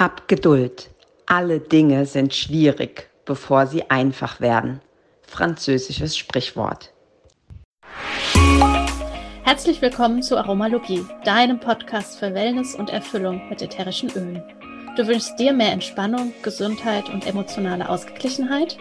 [0.00, 0.88] Hab Geduld.
[1.26, 4.80] Alle Dinge sind schwierig, bevor sie einfach werden.
[5.20, 6.94] Französisches Sprichwort.
[9.42, 14.42] Herzlich willkommen zu Aromalogie, deinem Podcast für Wellness und Erfüllung mit ätherischen Ölen.
[14.96, 18.78] Du wünschst dir mehr Entspannung, Gesundheit und emotionale Ausgeglichenheit?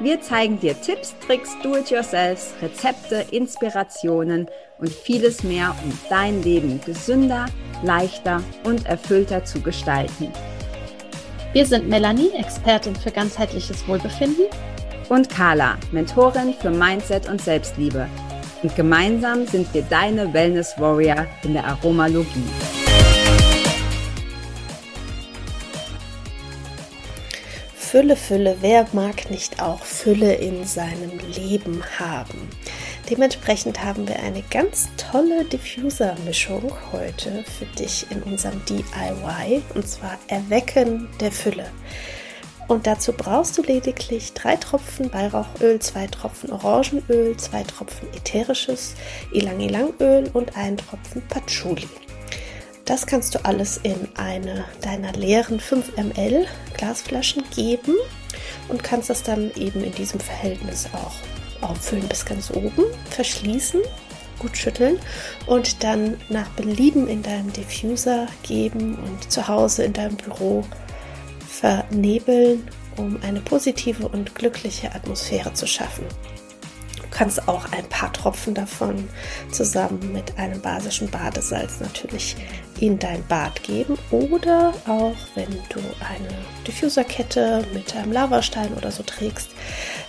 [0.00, 4.48] Wir zeigen dir Tipps, Tricks, Do-it-yourselfs, Rezepte, Inspirationen
[4.80, 7.46] und vieles mehr, um dein Leben gesünder,
[7.84, 10.32] leichter und erfüllter zu gestalten.
[11.52, 14.46] Wir sind Melanie, Expertin für ganzheitliches Wohlbefinden.
[15.08, 18.08] Und Carla, Mentorin für Mindset und Selbstliebe.
[18.62, 22.48] Und gemeinsam sind wir deine Wellness Warrior in der Aromalogie.
[27.76, 32.48] Fülle, Fülle, wer mag nicht auch Fülle in seinem Leben haben?
[33.10, 40.18] Dementsprechend haben wir eine ganz tolle Diffuser-Mischung heute für dich in unserem DIY und zwar
[40.28, 41.66] Erwecken der Fülle.
[42.66, 48.94] Und dazu brauchst du lediglich drei Tropfen Weihrauchöl, zwei Tropfen Orangenöl, zwei Tropfen ätherisches
[49.32, 51.88] Ilang-Ilang-Öl und einen Tropfen Patchouli.
[52.86, 57.94] Das kannst du alles in eine deiner leeren 5 ml Glasflaschen geben
[58.68, 61.33] und kannst das dann eben in diesem Verhältnis auch
[61.64, 63.80] auffüllen bis ganz oben, verschließen,
[64.38, 64.98] gut schütteln
[65.46, 70.64] und dann nach Belieben in deinem Diffuser geben und zu Hause in deinem Büro
[71.48, 76.04] vernebeln, um eine positive und glückliche Atmosphäre zu schaffen
[77.14, 79.08] kannst auch ein paar Tropfen davon
[79.50, 82.36] zusammen mit einem basischen Badesalz natürlich
[82.80, 86.28] in dein Bad geben oder auch wenn du eine
[86.66, 89.50] Diffuserkette mit einem Lavastein oder so trägst,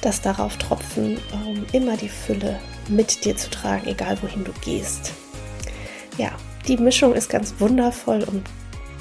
[0.01, 5.13] das darauf tropfen, um immer die Fülle mit dir zu tragen, egal wohin du gehst.
[6.17, 6.31] Ja,
[6.67, 8.43] die Mischung ist ganz wundervoll, um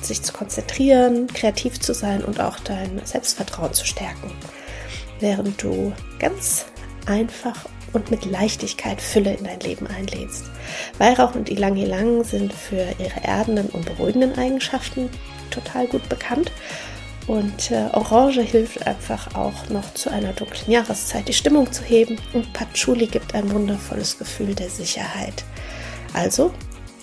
[0.03, 4.31] sich zu konzentrieren, kreativ zu sein und auch dein Selbstvertrauen zu stärken,
[5.21, 6.67] während du ganz
[7.07, 10.45] einfach und mit Leichtigkeit Fülle in dein Leben einlädst.
[10.99, 15.09] Weihrauch und Ilang Ilang sind für ihre erdenden und beruhigenden Eigenschaften
[15.51, 16.53] total gut bekannt.
[17.27, 22.19] Und äh, Orange hilft einfach auch noch zu einer dunklen Jahreszeit die Stimmung zu heben.
[22.35, 25.45] Und Patchouli gibt ein wundervolles Gefühl der Sicherheit.
[26.13, 26.53] Also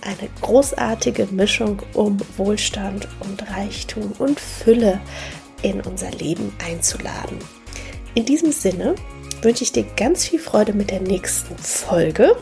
[0.02, 5.00] eine großartige Mischung, um Wohlstand und Reichtum und Fülle
[5.64, 7.38] in unser Leben einzuladen.
[8.14, 8.96] In diesem Sinne
[9.42, 12.36] wünsche ich dir ganz viel Freude mit der nächsten Folge.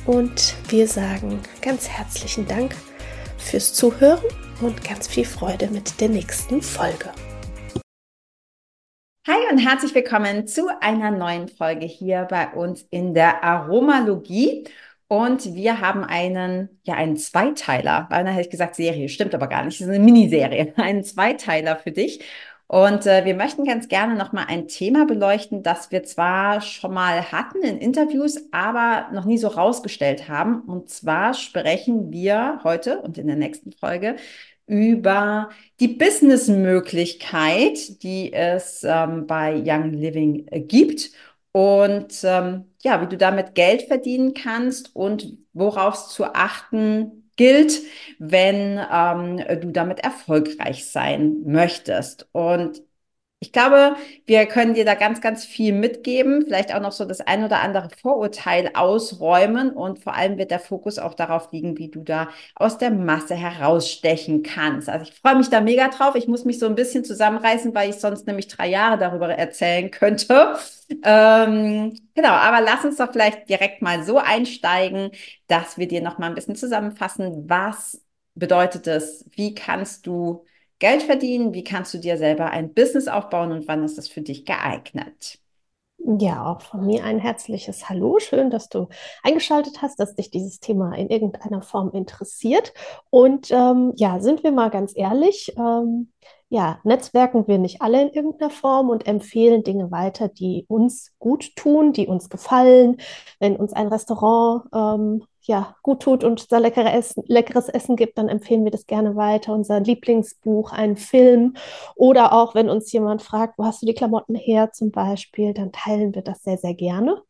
[0.05, 2.75] und wir sagen ganz herzlichen Dank
[3.39, 4.21] fürs Zuhören
[4.61, 7.09] und ganz viel Freude mit der nächsten Folge.
[9.27, 14.65] Hi und herzlich willkommen zu einer neuen Folge hier bei uns in der Aromalogie.
[15.07, 18.07] Und wir haben einen, ja, einen Zweiteiler.
[18.09, 19.75] Beinahe hätte ich gesagt Serie, stimmt aber gar nicht.
[19.75, 22.23] Es ist eine Miniserie, einen Zweiteiler für dich.
[22.67, 27.31] Und äh, wir möchten ganz gerne nochmal ein Thema beleuchten, das wir zwar schon mal
[27.31, 30.61] hatten in Interviews, aber noch nie so rausgestellt haben.
[30.61, 34.17] Und zwar sprechen wir heute und in der nächsten Folge
[34.69, 35.49] über
[35.79, 41.09] die Businessmöglichkeit, die es ähm, bei Young Living äh, gibt
[41.51, 47.81] und ähm, ja, wie du damit Geld verdienen kannst und worauf es zu achten gilt,
[48.19, 52.27] wenn ähm, du damit erfolgreich sein möchtest.
[52.31, 52.81] Und
[53.41, 53.95] ich glaube,
[54.25, 57.61] wir können dir da ganz, ganz viel mitgeben, vielleicht auch noch so das ein oder
[57.61, 62.27] andere Vorurteil ausräumen und vor allem wird der Fokus auch darauf liegen, wie du da
[62.55, 64.89] aus der Masse herausstechen kannst.
[64.89, 66.15] Also ich freue mich da mega drauf.
[66.15, 69.89] Ich muss mich so ein bisschen zusammenreißen, weil ich sonst nämlich drei Jahre darüber erzählen
[69.89, 70.55] könnte.
[71.03, 75.11] Ähm, genau, aber lass uns doch vielleicht direkt mal so einsteigen,
[75.47, 78.01] dass wir dir noch mal ein bisschen zusammenfassen, was
[78.35, 80.45] bedeutet es, wie kannst du
[80.79, 81.53] Geld verdienen?
[81.53, 85.39] Wie kannst du dir selber ein Business aufbauen und wann ist das für dich geeignet?
[85.97, 88.19] Ja, auch von mir ein herzliches Hallo.
[88.19, 88.87] Schön, dass du
[89.21, 92.73] eingeschaltet hast, dass dich dieses Thema in irgendeiner Form interessiert.
[93.09, 96.11] Und ähm, ja, sind wir mal ganz ehrlich, ähm,
[96.47, 101.55] ja, netzwerken wir nicht alle in irgendeiner Form und empfehlen Dinge weiter, die uns gut
[101.55, 102.97] tun, die uns gefallen.
[103.39, 108.19] Wenn uns ein Restaurant ähm, ja, gut tut und da leckere Essen, leckeres Essen gibt,
[108.19, 109.51] dann empfehlen wir das gerne weiter.
[109.51, 111.55] Unser Lieblingsbuch, einen Film
[111.95, 115.71] oder auch wenn uns jemand fragt, wo hast du die Klamotten her zum Beispiel, dann
[115.71, 117.23] teilen wir das sehr, sehr gerne.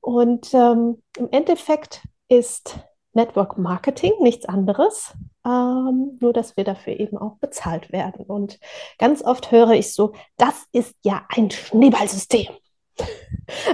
[0.00, 2.78] Und ähm, im Endeffekt ist
[3.14, 5.14] Network Marketing, nichts anderes.
[5.46, 8.26] Ähm, nur, dass wir dafür eben auch bezahlt werden.
[8.26, 8.58] Und
[8.98, 12.48] ganz oft höre ich so, das ist ja ein Schneeballsystem.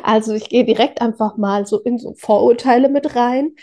[0.03, 3.55] Also ich gehe direkt einfach mal so in so Vorurteile mit rein.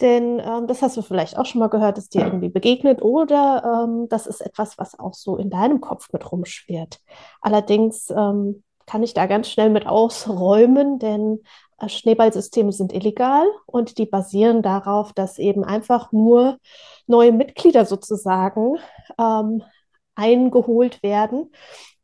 [0.00, 3.84] Denn ähm, das hast du vielleicht auch schon mal gehört, ist dir irgendwie begegnet oder
[3.86, 6.98] ähm, das ist etwas, was auch so in deinem Kopf mit rumschwirrt.
[7.40, 11.44] Allerdings ähm, kann ich da ganz schnell mit ausräumen, denn
[11.78, 16.58] äh, Schneeballsysteme sind illegal und die basieren darauf, dass eben einfach nur
[17.06, 18.78] neue Mitglieder sozusagen
[19.20, 19.62] ähm,
[20.16, 21.52] eingeholt werden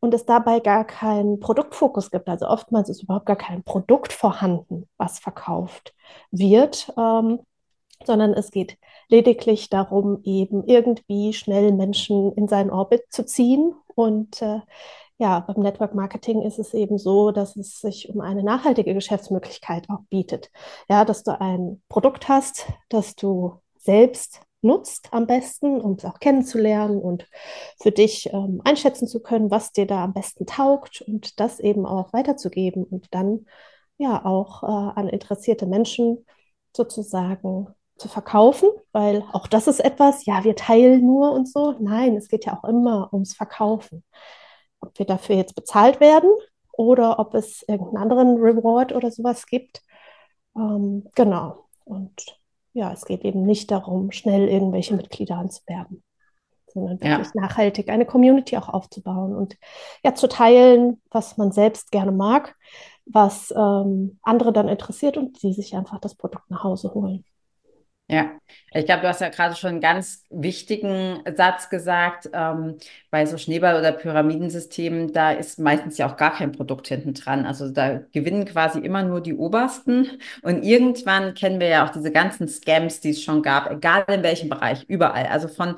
[0.00, 2.28] und es dabei gar keinen Produktfokus gibt.
[2.28, 5.94] Also oftmals ist überhaupt gar kein Produkt vorhanden, was verkauft
[6.30, 7.40] wird, ähm,
[8.04, 8.78] sondern es geht
[9.08, 14.60] lediglich darum, eben irgendwie schnell Menschen in seinen Orbit zu ziehen und äh,
[15.18, 19.90] ja, beim Network Marketing ist es eben so, dass es sich um eine nachhaltige Geschäftsmöglichkeit
[19.90, 20.50] auch bietet.
[20.88, 26.18] Ja, dass du ein Produkt hast, das du selbst nutzt am besten, um es auch
[26.18, 27.28] kennenzulernen und
[27.80, 31.86] für dich ähm, einschätzen zu können, was dir da am besten taugt und das eben
[31.86, 33.46] auch weiterzugeben und dann
[33.98, 36.24] ja auch äh, an interessierte Menschen
[36.76, 41.74] sozusagen zu verkaufen, weil auch das ist etwas, ja, wir teilen nur und so.
[41.80, 44.04] Nein, es geht ja auch immer ums Verkaufen
[44.80, 46.30] ob wir dafür jetzt bezahlt werden
[46.72, 49.82] oder ob es irgendeinen anderen Reward oder sowas gibt.
[50.56, 51.66] Ähm, genau.
[51.84, 52.37] Und
[52.78, 56.04] ja, es geht eben nicht darum, schnell irgendwelche Mitglieder anzuwerben,
[56.68, 57.40] sondern wirklich ja.
[57.40, 59.56] nachhaltig eine Community auch aufzubauen und
[60.04, 62.56] ja zu teilen, was man selbst gerne mag,
[63.04, 67.24] was ähm, andere dann interessiert und sie sich einfach das Produkt nach Hause holen.
[68.10, 68.30] Ja,
[68.72, 72.30] ich glaube, du hast ja gerade schon einen ganz wichtigen Satz gesagt.
[72.32, 72.78] Ähm,
[73.10, 77.44] bei so Schneeball- oder Pyramidensystemen, da ist meistens ja auch gar kein Produkt hinten dran.
[77.44, 80.08] Also da gewinnen quasi immer nur die Obersten.
[80.40, 84.22] Und irgendwann kennen wir ja auch diese ganzen Scams, die es schon gab, egal in
[84.22, 85.26] welchem Bereich, überall.
[85.26, 85.76] Also von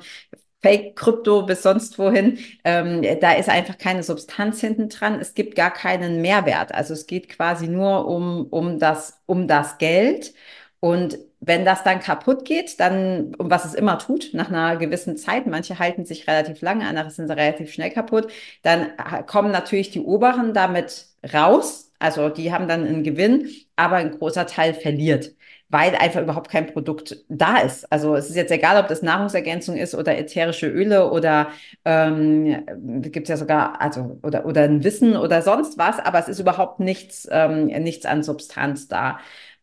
[0.61, 2.37] Fake-Krypto bis sonst wohin.
[2.63, 5.19] Ähm, da ist einfach keine Substanz hinten dran.
[5.19, 6.73] Es gibt gar keinen Mehrwert.
[6.73, 10.33] Also es geht quasi nur um, um, das, um das Geld.
[10.79, 15.17] Und wenn das dann kaputt geht, dann, um was es immer tut, nach einer gewissen
[15.17, 18.91] Zeit, manche halten sich relativ lange, andere sind relativ schnell kaputt, dann
[19.25, 21.91] kommen natürlich die Oberen damit raus.
[21.99, 25.31] Also die haben dann einen Gewinn, aber ein großer Teil verliert,
[25.69, 27.91] weil einfach überhaupt kein Produkt da ist.
[27.91, 31.49] Also es ist jetzt egal, ob das Nahrungsergänzung ist oder ätherische Öle oder
[31.85, 32.65] ähm,
[33.03, 36.39] gibt es ja sogar, also oder, oder ein Wissen oder sonst was, aber es ist
[36.39, 39.19] überhaupt nichts, ähm, nichts an Substanz da.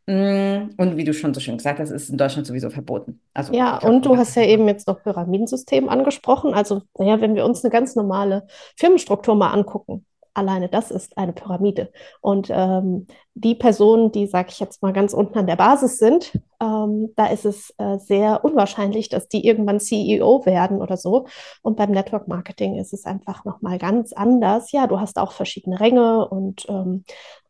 [0.09, 3.21] Mm, und wie du schon so schön gesagt hast, ist in Deutschland sowieso verboten.
[3.35, 6.55] Also, ja, und du hast ja eben jetzt noch Pyramidensystem angesprochen.
[6.55, 8.47] Also, naja, wenn wir uns eine ganz normale
[8.79, 11.93] Firmenstruktur mal angucken, alleine das ist eine Pyramide.
[12.23, 16.33] Und ähm, die Personen, die, sage ich jetzt mal, ganz unten an der Basis sind,
[16.59, 21.27] ähm, da ist es äh, sehr unwahrscheinlich, dass die irgendwann CEO werden oder so.
[21.61, 24.73] Und beim Network Marketing ist es einfach nochmal ganz anders.
[24.73, 27.05] Ja, du hast auch verschiedene Ränge und ähm,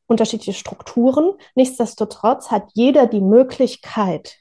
[0.09, 1.35] unterschiedliche Strukturen.
[1.55, 4.39] Nichtsdestotrotz hat jeder die Möglichkeit,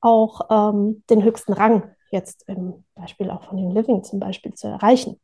[0.00, 4.66] auch ähm, den höchsten Rang jetzt im Beispiel auch von Young Living zum Beispiel zu
[4.66, 5.20] erreichen,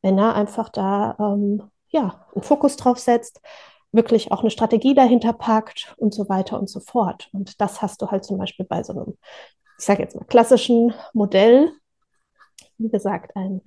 [0.00, 3.40] wenn er einfach da ähm, ja, einen Fokus drauf setzt,
[3.90, 7.28] wirklich auch eine Strategie dahinter packt und so weiter und so fort.
[7.32, 9.18] Und das hast du halt zum Beispiel bei so einem,
[9.78, 11.72] ich sage jetzt mal, klassischen Modell.
[12.78, 13.60] Wie gesagt, ein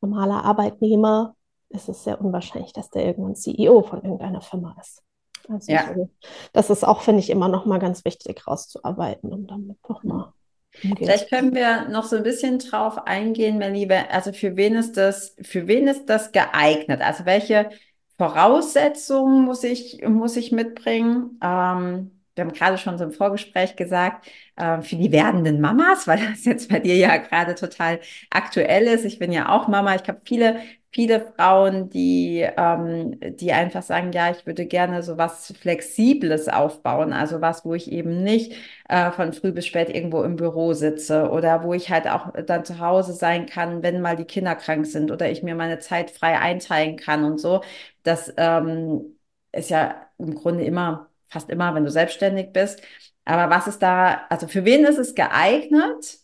[0.00, 1.34] normaler Arbeitnehmer
[1.70, 5.02] ist es sehr unwahrscheinlich, dass der irgendwann CEO von irgendeiner Firma ist.
[5.48, 5.94] Also ja.
[5.94, 6.10] so,
[6.52, 10.32] das ist auch, finde ich, immer noch mal ganz wichtig rauszuarbeiten und damit nochmal
[10.72, 14.08] Vielleicht können wir noch so ein bisschen drauf eingehen, mein Liebe.
[14.10, 17.00] Also für wen ist das, für wen ist das geeignet?
[17.00, 17.70] Also welche
[18.18, 21.38] Voraussetzungen muss ich, muss ich mitbringen?
[21.42, 26.20] Ähm, wir haben gerade schon so im Vorgespräch gesagt, äh, für die werdenden Mamas, weil
[26.30, 28.00] das jetzt bei dir ja gerade total
[28.30, 29.04] aktuell ist.
[29.04, 29.96] Ich bin ja auch Mama.
[29.96, 30.60] Ich habe viele
[30.92, 37.12] viele Frauen, die, ähm, die einfach sagen, ja, ich würde gerne so was Flexibles aufbauen,
[37.12, 38.52] also was, wo ich eben nicht
[38.88, 42.64] äh, von früh bis spät irgendwo im Büro sitze oder wo ich halt auch dann
[42.64, 46.10] zu Hause sein kann, wenn mal die Kinder krank sind oder ich mir meine Zeit
[46.10, 47.62] frei einteilen kann und so.
[48.02, 49.16] Das ähm,
[49.52, 52.82] ist ja im Grunde immer, fast immer, wenn du selbstständig bist.
[53.24, 56.18] Aber was ist da, also für wen ist es geeignet?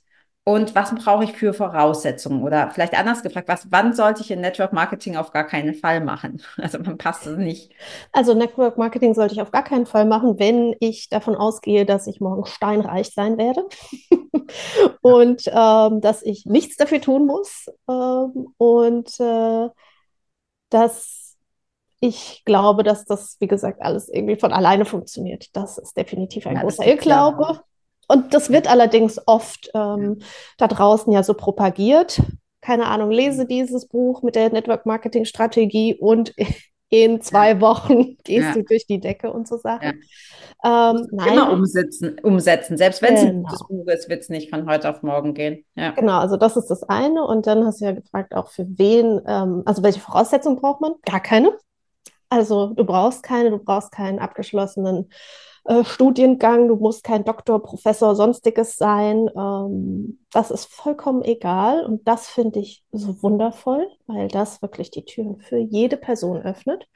[0.48, 2.44] Und was brauche ich für Voraussetzungen?
[2.44, 6.00] Oder vielleicht anders gefragt, was, wann sollte ich in Network Marketing auf gar keinen Fall
[6.00, 6.40] machen?
[6.56, 7.72] Also man passt es nicht.
[8.12, 12.06] Also Network Marketing sollte ich auf gar keinen Fall machen, wenn ich davon ausgehe, dass
[12.06, 13.64] ich morgen steinreich sein werde
[15.02, 19.68] und ähm, dass ich nichts dafür tun muss ähm, und äh,
[20.70, 21.36] dass
[22.00, 25.48] ich glaube, dass das, wie gesagt, alles irgendwie von alleine funktioniert.
[25.56, 27.62] Das ist definitiv ein ja, großer Irrglaube.
[28.08, 30.18] Und das wird allerdings oft ähm,
[30.58, 32.20] da draußen ja so propagiert.
[32.60, 33.48] Keine Ahnung, lese mhm.
[33.48, 36.34] dieses Buch mit der Network Marketing Strategie und
[36.88, 38.54] in zwei Wochen gehst ja.
[38.54, 40.00] du durch die Decke und so Sachen.
[40.62, 40.92] Ja.
[40.92, 41.08] Ähm.
[41.12, 42.76] Immer umsetzen, umsetzen.
[42.76, 43.32] Selbst wenn es genau.
[43.32, 45.64] ein gutes Buch ist, wird es nicht von heute auf morgen gehen.
[45.74, 45.90] Ja.
[45.90, 47.24] Genau, also das ist das eine.
[47.24, 50.94] Und dann hast du ja gefragt, auch für wen, ähm, also welche Voraussetzungen braucht man?
[51.04, 51.52] Gar keine.
[52.28, 55.10] Also du brauchst keine, du brauchst keinen abgeschlossenen
[55.66, 59.28] äh, Studiengang, du musst kein Doktor, Professor, sonstiges sein.
[59.36, 65.04] Ähm, das ist vollkommen egal und das finde ich so wundervoll, weil das wirklich die
[65.04, 66.86] Türen für jede Person öffnet.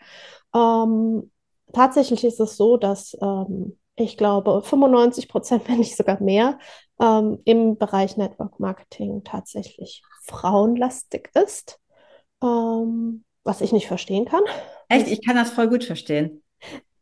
[0.54, 1.30] Ähm,
[1.72, 6.58] tatsächlich ist es so, dass ähm, ich glaube 95 Prozent, wenn nicht sogar mehr,
[7.00, 11.80] ähm, im Bereich Network Marketing tatsächlich frauenlastig ist,
[12.42, 14.42] ähm, was ich nicht verstehen kann.
[14.88, 16.39] Echt, ich kann das voll gut verstehen.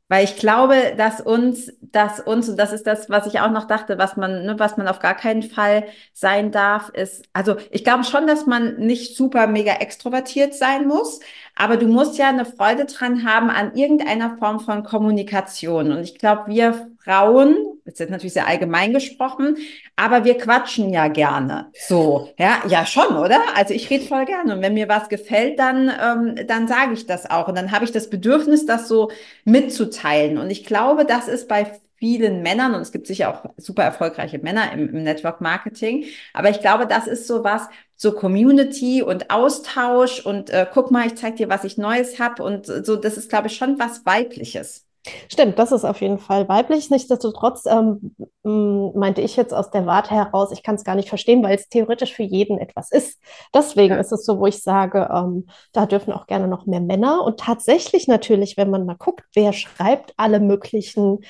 [0.09, 3.67] Weil ich glaube, dass uns, dass uns, und das ist das, was ich auch noch
[3.67, 5.85] dachte, was man, ne, was man auf gar keinen Fall
[6.15, 11.21] sein darf, ist, also ich glaube schon, dass man nicht super mega extrovertiert sein muss,
[11.55, 15.93] aber du musst ja eine Freude dran haben an irgendeiner Form von Kommunikation.
[15.93, 17.57] Und ich glaube, wir Frauen,
[17.93, 19.57] das ist natürlich sehr allgemein gesprochen,
[19.97, 21.71] aber wir quatschen ja gerne.
[21.75, 23.41] So, ja, ja schon, oder?
[23.55, 24.55] Also ich rede voll gerne.
[24.55, 27.49] Und wenn mir was gefällt, dann, ähm, dann sage ich das auch.
[27.49, 29.11] Und dann habe ich das Bedürfnis, das so
[29.45, 30.39] mitzuteilen.
[30.39, 34.39] Und ich glaube, das ist bei vielen Männern und es gibt sicher auch super erfolgreiche
[34.39, 36.05] Männer im, im Network Marketing.
[36.33, 41.07] Aber ich glaube, das ist so was, so Community und Austausch und äh, guck mal,
[41.07, 44.07] ich zeig dir, was ich Neues habe und so, das ist, glaube ich, schon was
[44.07, 44.88] Weibliches.
[45.29, 46.91] Stimmt, das ist auf jeden Fall weiblich.
[46.91, 51.43] Nichtsdestotrotz ähm, meinte ich jetzt aus der Warte heraus, ich kann es gar nicht verstehen,
[51.43, 53.21] weil es theoretisch für jeden etwas ist.
[53.55, 54.01] Deswegen ja.
[54.01, 57.25] ist es so, wo ich sage, ähm, da dürfen auch gerne noch mehr Männer.
[57.25, 61.21] Und tatsächlich natürlich, wenn man mal guckt, wer schreibt alle möglichen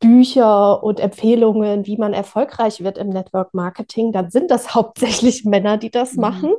[0.00, 5.78] Bücher und Empfehlungen, wie man erfolgreich wird im Network Marketing, dann sind das hauptsächlich Männer,
[5.78, 6.20] die das mhm.
[6.20, 6.52] machen.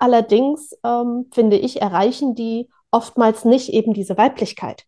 [0.00, 4.87] Allerdings ähm, finde ich, erreichen die oftmals nicht eben diese Weiblichkeit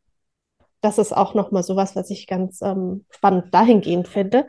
[0.80, 4.46] das ist auch nochmal sowas, was ich ganz ähm, spannend dahingehend finde.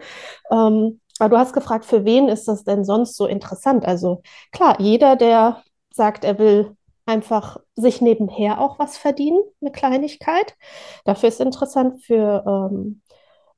[0.52, 3.86] Ähm, aber du hast gefragt, für wen ist das denn sonst so interessant?
[3.86, 5.62] Also klar, jeder, der
[5.94, 10.56] sagt, er will einfach sich nebenher auch was verdienen, eine Kleinigkeit.
[11.06, 13.02] Dafür ist interessant für ähm,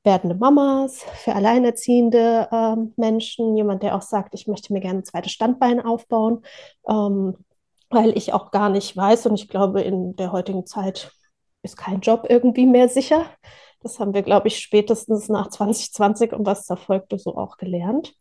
[0.03, 5.05] werdende Mamas, für alleinerziehende ähm, Menschen, jemand, der auch sagt, ich möchte mir gerne ein
[5.05, 6.43] zweites Standbein aufbauen,
[6.89, 7.37] ähm,
[7.89, 11.11] weil ich auch gar nicht weiß und ich glaube, in der heutigen Zeit
[11.63, 13.25] ist kein Job irgendwie mehr sicher.
[13.81, 18.15] Das haben wir, glaube ich, spätestens nach 2020 und was da folgte so auch gelernt.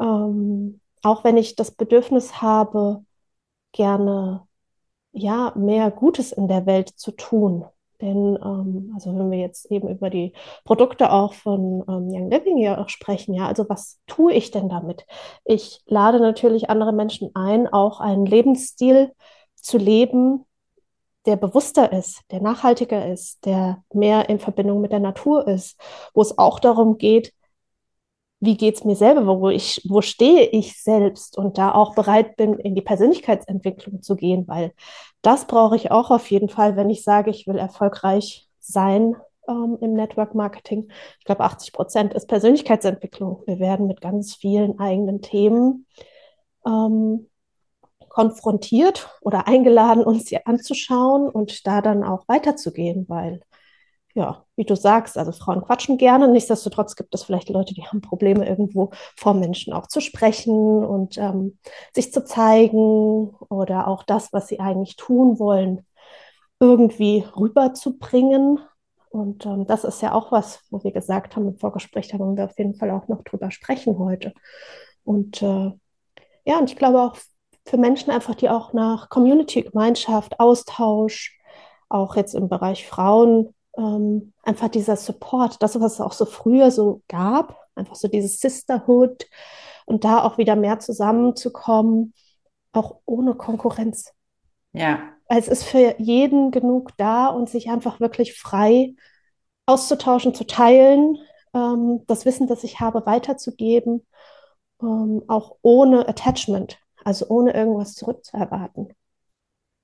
[0.00, 3.04] Ähm, auch wenn ich das Bedürfnis habe,
[3.72, 4.46] gerne
[5.12, 7.64] ja mehr Gutes in der Welt zu tun.
[8.00, 10.32] Denn, ähm, also wenn wir jetzt eben über die
[10.64, 14.68] Produkte auch von ähm, Young Living hier auch sprechen, ja, also was tue ich denn
[14.68, 15.06] damit?
[15.44, 19.12] Ich lade natürlich andere Menschen ein, auch einen Lebensstil
[19.54, 20.44] zu leben,
[21.26, 25.78] der bewusster ist, der nachhaltiger ist, der mehr in Verbindung mit der Natur ist,
[26.14, 27.32] wo es auch darum geht,
[28.40, 32.36] wie geht es mir selber, wo, ich, wo stehe ich selbst und da auch bereit
[32.36, 34.72] bin, in die Persönlichkeitsentwicklung zu gehen, weil
[35.22, 39.14] das brauche ich auch auf jeden Fall, wenn ich sage, ich will erfolgreich sein
[39.48, 40.90] ähm, im Network Marketing.
[41.20, 43.44] Ich glaube, 80 Prozent ist Persönlichkeitsentwicklung.
[43.46, 45.86] Wir werden mit ganz vielen eigenen Themen
[46.66, 47.28] ähm,
[48.12, 53.40] konfrontiert oder eingeladen, uns sie anzuschauen und da dann auch weiterzugehen, weil,
[54.14, 56.28] ja, wie du sagst, also Frauen quatschen gerne.
[56.28, 61.16] Nichtsdestotrotz gibt es vielleicht Leute, die haben Probleme, irgendwo vor Menschen auch zu sprechen und
[61.16, 61.58] ähm,
[61.94, 65.86] sich zu zeigen oder auch das, was sie eigentlich tun wollen,
[66.60, 68.58] irgendwie rüberzubringen.
[69.08, 72.36] Und ähm, das ist ja auch was, wo wir gesagt haben im Vorgespräch, da wollen
[72.36, 74.34] wir auf jeden Fall auch noch drüber sprechen heute.
[75.02, 75.72] Und äh,
[76.44, 77.16] ja, und ich glaube auch
[77.64, 81.38] für Menschen einfach, die auch nach Community, Gemeinschaft, Austausch,
[81.88, 86.70] auch jetzt im Bereich Frauen, ähm, einfach dieser Support, das, was es auch so früher
[86.70, 89.26] so gab, einfach so dieses Sisterhood
[89.86, 92.14] und da auch wieder mehr zusammenzukommen,
[92.72, 94.12] auch ohne Konkurrenz.
[94.72, 95.00] Ja.
[95.28, 98.94] Es ist für jeden genug da und sich einfach wirklich frei
[99.66, 101.18] auszutauschen, zu teilen,
[101.54, 104.06] ähm, das Wissen, das ich habe, weiterzugeben,
[104.82, 106.78] ähm, auch ohne Attachment.
[107.04, 108.88] Also ohne irgendwas zurückzuerwarten.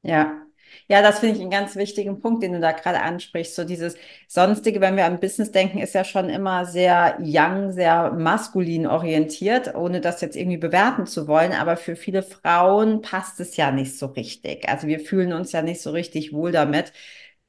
[0.03, 0.43] Ja,
[0.89, 3.55] ja, das finde ich einen ganz wichtigen Punkt, den du da gerade ansprichst.
[3.55, 3.97] So dieses
[4.29, 9.75] Sonstige, wenn wir an Business denken, ist ja schon immer sehr young, sehr maskulin orientiert,
[9.75, 11.53] ohne das jetzt irgendwie bewerten zu wollen.
[11.53, 14.69] Aber für viele Frauen passt es ja nicht so richtig.
[14.69, 16.93] Also wir fühlen uns ja nicht so richtig wohl damit,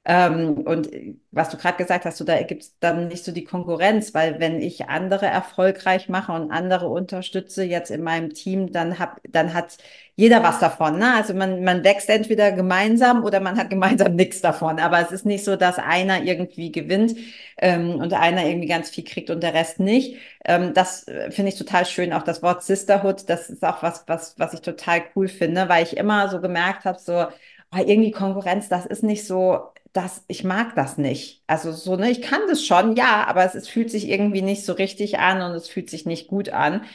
[0.05, 0.89] Ähm, und
[1.31, 4.39] was du gerade gesagt hast, so, da gibt es dann nicht so die Konkurrenz, weil
[4.39, 9.53] wenn ich andere erfolgreich mache und andere unterstütze jetzt in meinem Team, dann, hab, dann
[9.53, 9.77] hat
[10.15, 10.97] jeder was davon.
[10.99, 11.13] Ne?
[11.15, 14.79] Also man, man wächst entweder gemeinsam oder man hat gemeinsam nichts davon.
[14.79, 17.15] Aber es ist nicht so, dass einer irgendwie gewinnt
[17.57, 20.17] ähm, und einer irgendwie ganz viel kriegt und der Rest nicht.
[20.45, 22.13] Ähm, das äh, finde ich total schön.
[22.13, 25.83] Auch das Wort Sisterhood, das ist auch was, was, was ich total cool finde, weil
[25.83, 27.27] ich immer so gemerkt habe, so,
[27.71, 31.43] oh, irgendwie Konkurrenz, das ist nicht so, das, ich mag das nicht.
[31.47, 34.65] Also so, ne, ich kann das schon, ja, aber es, es fühlt sich irgendwie nicht
[34.65, 36.85] so richtig an und es fühlt sich nicht gut an.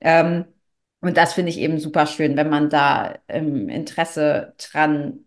[0.00, 0.44] Ähm,
[1.00, 5.24] und das finde ich eben super schön, wenn man da ähm, Interesse dran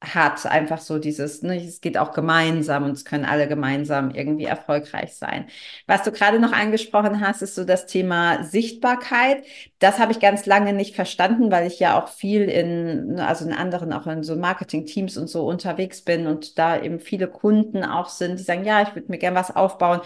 [0.00, 4.44] hat, einfach so dieses, ne, es geht auch gemeinsam und es können alle gemeinsam irgendwie
[4.44, 5.48] erfolgreich sein.
[5.88, 9.42] Was du gerade noch angesprochen hast, ist so das Thema Sichtbarkeit.
[9.80, 13.44] Das habe ich ganz lange nicht verstanden, weil ich ja auch viel in, ne, also
[13.44, 17.84] in anderen, auch in so Marketing-Teams und so unterwegs bin und da eben viele Kunden
[17.84, 20.00] auch sind, die sagen, ja, ich würde mir gern was aufbauen,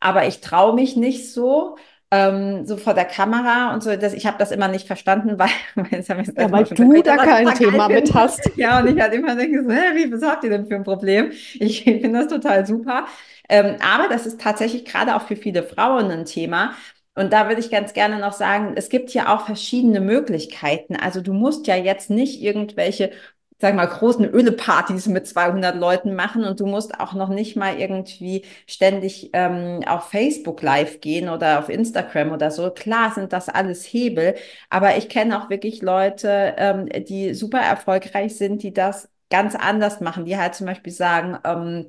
[0.00, 1.76] aber ich traue mich nicht so
[2.10, 3.94] ähm, so vor der Kamera und so.
[3.96, 6.04] Das, ich habe das immer nicht verstanden, weil, weil,
[6.36, 8.50] ja, weil du da kein Thema mit hast.
[8.56, 10.84] Ja, und ich halt immer denke, so, hä, wie, was habt ihr denn für ein
[10.84, 11.30] Problem?
[11.54, 13.06] Ich finde das total super.
[13.48, 16.74] Ähm, aber das ist tatsächlich gerade auch für viele Frauen ein Thema.
[17.14, 20.94] Und da würde ich ganz gerne noch sagen, es gibt ja auch verschiedene Möglichkeiten.
[20.94, 23.10] Also du musst ja jetzt nicht irgendwelche
[23.60, 27.78] sag mal, großen Ölepartys mit 200 Leuten machen und du musst auch noch nicht mal
[27.78, 32.70] irgendwie ständig ähm, auf Facebook live gehen oder auf Instagram oder so.
[32.70, 34.36] Klar sind das alles Hebel,
[34.70, 40.00] aber ich kenne auch wirklich Leute, ähm, die super erfolgreich sind, die das ganz anders
[40.00, 41.86] machen, die halt zum Beispiel sagen, ähm,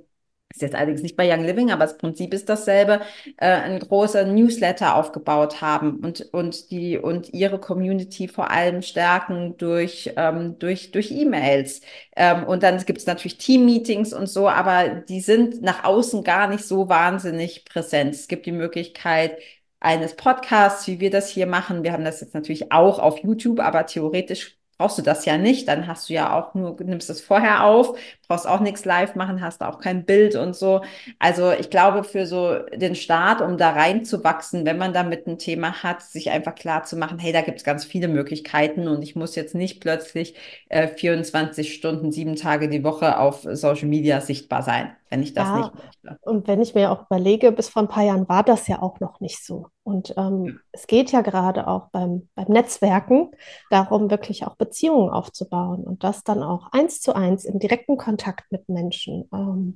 [0.52, 3.02] ist jetzt allerdings nicht bei Young Living, aber das Prinzip ist dasselbe,
[3.38, 9.56] äh, ein großer Newsletter aufgebaut haben und, und die und ihre Community vor allem stärken
[9.58, 11.82] durch, ähm, durch, durch E-Mails.
[12.16, 16.48] Ähm, und dann gibt es natürlich Team-Meetings und so, aber die sind nach außen gar
[16.48, 18.16] nicht so wahnsinnig präsent.
[18.16, 19.38] Es gibt die Möglichkeit,
[19.80, 21.84] eines Podcasts, wie wir das hier machen.
[21.84, 25.68] Wir haben das jetzt natürlich auch auf YouTube, aber theoretisch brauchst du das ja nicht.
[25.68, 29.42] Dann hast du ja auch nur, nimmst es vorher auf, brauchst auch nichts live machen,
[29.42, 30.82] hast auch kein Bild und so.
[31.20, 35.84] Also ich glaube, für so den Start, um da reinzuwachsen, wenn man damit ein Thema
[35.84, 39.16] hat, sich einfach klar zu machen, hey, da gibt es ganz viele Möglichkeiten und ich
[39.16, 40.36] muss jetzt nicht plötzlich
[40.70, 45.48] äh, 24 Stunden, sieben Tage die Woche auf Social Media sichtbar sein wenn ich das
[45.48, 46.20] ja, nicht möchte.
[46.22, 49.00] Und wenn ich mir auch überlege, bis vor ein paar Jahren war das ja auch
[49.00, 49.68] noch nicht so.
[49.84, 50.54] Und ähm, ja.
[50.72, 53.32] es geht ja gerade auch beim, beim Netzwerken
[53.70, 58.52] darum, wirklich auch Beziehungen aufzubauen und das dann auch eins zu eins im direkten Kontakt
[58.52, 59.28] mit Menschen.
[59.34, 59.76] Ähm,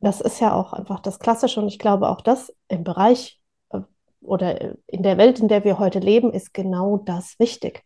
[0.00, 3.80] das ist ja auch einfach das Klassische und ich glaube auch das im Bereich äh,
[4.20, 7.84] oder in der Welt, in der wir heute leben, ist genau das wichtig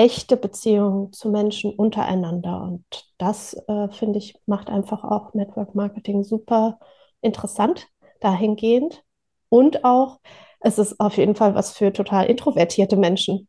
[0.00, 2.62] echte Beziehungen zu Menschen untereinander.
[2.62, 2.84] Und
[3.18, 6.78] das, äh, finde ich, macht einfach auch Network Marketing super
[7.20, 7.86] interessant
[8.20, 9.04] dahingehend.
[9.50, 10.18] Und auch,
[10.60, 13.46] es ist auf jeden Fall was für total introvertierte Menschen.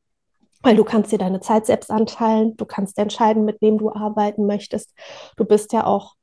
[0.61, 4.45] Weil du kannst dir deine Zeit selbst anteilen, du kannst entscheiden, mit wem du arbeiten
[4.45, 4.93] möchtest.
[5.37, 6.15] Du bist ja auch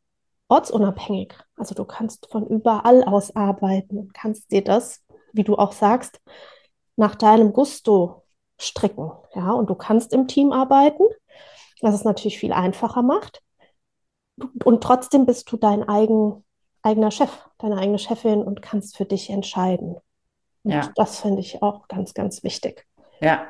[0.49, 1.33] ortsunabhängig.
[1.57, 6.21] Also du kannst von überall aus arbeiten und kannst dir das, wie du auch sagst,
[6.97, 8.25] nach deinem Gusto
[8.59, 9.11] stricken.
[9.35, 11.05] Ja, und du kannst im Team arbeiten,
[11.81, 13.43] was es natürlich viel einfacher macht.
[14.65, 16.45] Und trotzdem bist du dein eigen,
[16.83, 19.97] eigener Chef, deine eigene Chefin und kannst für dich entscheiden.
[20.63, 20.91] Und ja.
[20.97, 22.87] das finde ich auch ganz, ganz wichtig.
[23.21, 23.49] Ja.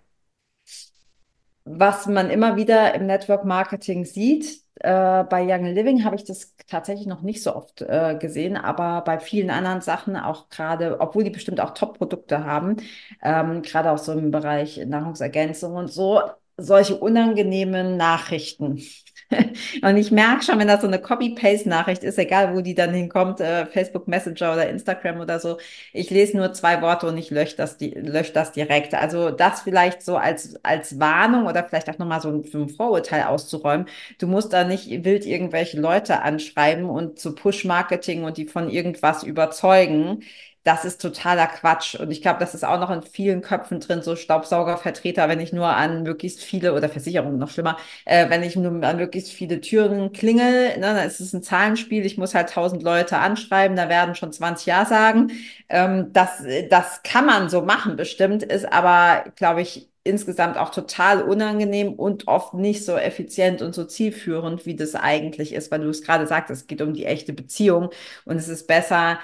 [1.71, 6.55] Was man immer wieder im Network Marketing sieht, äh, bei Young Living habe ich das
[6.67, 11.25] tatsächlich noch nicht so oft äh, gesehen, aber bei vielen anderen Sachen auch gerade, obwohl
[11.25, 12.77] die bestimmt auch Top-Produkte haben,
[13.23, 16.23] ähm, gerade auch so im Bereich Nahrungsergänzung und so,
[16.57, 18.81] solche unangenehmen Nachrichten.
[19.83, 23.41] und ich merke schon, wenn das so eine Copy-Paste-Nachricht ist, egal wo die dann hinkommt,
[23.41, 25.59] äh, Facebook Messenger oder Instagram oder so,
[25.93, 28.95] ich lese nur zwei Worte und ich lösche das, die, das direkt.
[28.95, 33.87] Also das vielleicht so als, als Warnung oder vielleicht auch nochmal so ein Vorurteil auszuräumen.
[34.19, 39.23] Du musst da nicht wild irgendwelche Leute anschreiben und zu Push-Marketing und die von irgendwas
[39.23, 40.23] überzeugen
[40.69, 41.95] das ist totaler Quatsch.
[41.95, 45.51] Und ich glaube, das ist auch noch in vielen Köpfen drin, so Staubsaugervertreter, wenn ich
[45.55, 49.63] nur an möglichst viele, oder Versicherungen noch schlimmer, äh, wenn ich nur an möglichst viele
[49.63, 53.89] Türen klingel, ne, dann ist es ein Zahlenspiel, ich muss halt tausend Leute anschreiben, da
[53.89, 55.33] werden schon 20 Ja sagen.
[55.71, 61.23] Ähm, das, das kann man so machen, bestimmt, ist aber, glaube ich, insgesamt auch total
[61.23, 65.89] unangenehm und oft nicht so effizient und so zielführend, wie das eigentlich ist, weil du
[65.89, 67.91] es gerade sagst, es geht um die echte Beziehung
[68.25, 69.19] und es ist besser,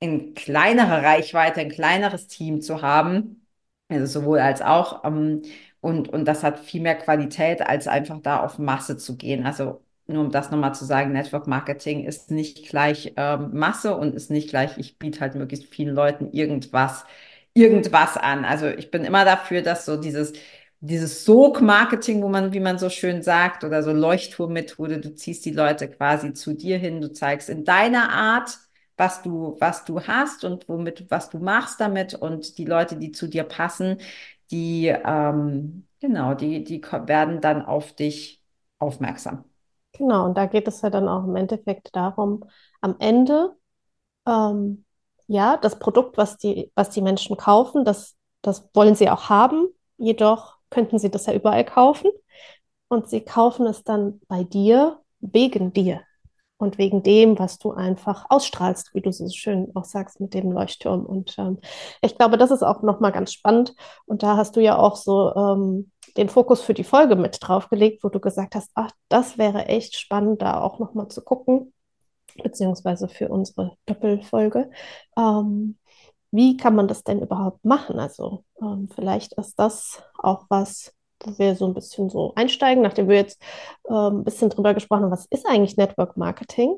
[0.00, 3.46] in kleinere Reichweite, ein kleineres Team zu haben,
[3.88, 5.04] also sowohl als auch.
[5.04, 5.42] Ähm,
[5.80, 9.46] und, und das hat viel mehr Qualität, als einfach da auf Masse zu gehen.
[9.46, 14.14] Also nur um das nochmal zu sagen, Network Marketing ist nicht gleich ähm, Masse und
[14.14, 17.04] ist nicht gleich, ich biete halt möglichst vielen Leuten irgendwas,
[17.54, 18.44] irgendwas an.
[18.44, 20.32] Also ich bin immer dafür, dass so dieses,
[20.80, 25.52] dieses Sog-Marketing, wo man, wie man so schön sagt, oder so Leuchtturmmethode, du ziehst die
[25.52, 28.58] Leute quasi zu dir hin, du zeigst in deiner Art,
[28.96, 32.14] was du, was du hast und womit, was du machst damit.
[32.14, 33.98] Und die Leute, die zu dir passen,
[34.50, 38.42] die, ähm, genau, die, die werden dann auf dich
[38.78, 39.44] aufmerksam.
[39.92, 42.44] Genau, und da geht es ja dann auch im Endeffekt darum,
[42.80, 43.56] am Ende,
[44.26, 44.84] ähm,
[45.26, 49.68] ja, das Produkt, was die, was die Menschen kaufen, das, das wollen sie auch haben,
[49.98, 52.10] jedoch könnten sie das ja überall kaufen.
[52.88, 56.02] Und sie kaufen es dann bei dir wegen dir
[56.58, 60.50] und wegen dem, was du einfach ausstrahlst, wie du so schön auch sagst mit dem
[60.52, 61.04] Leuchtturm.
[61.04, 61.58] Und ähm,
[62.00, 63.74] ich glaube, das ist auch nochmal ganz spannend.
[64.06, 68.02] Und da hast du ja auch so ähm, den Fokus für die Folge mit draufgelegt,
[68.02, 71.74] wo du gesagt hast, ach, das wäre echt spannend, da auch nochmal zu gucken,
[72.42, 74.70] beziehungsweise für unsere Doppelfolge.
[75.16, 75.76] Ähm,
[76.30, 77.98] wie kann man das denn überhaupt machen?
[77.98, 83.08] Also ähm, vielleicht ist das auch was, wo wir so ein bisschen so einsteigen, nachdem
[83.08, 83.42] wir jetzt
[83.84, 86.76] äh, ein bisschen drüber gesprochen haben, was ist eigentlich Network Marketing?